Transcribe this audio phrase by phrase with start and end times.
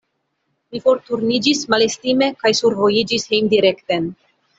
[0.75, 4.09] Mi forturniĝis malestime kaj survojiĝis hejmdirekten.